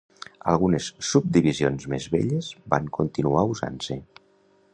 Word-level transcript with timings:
Algunes 0.53 0.87
subdivisions 1.09 1.85
més 1.93 2.09
velles 2.17 2.49
van 2.75 2.89
continuar 2.99 3.45
usant-se. 3.55 4.01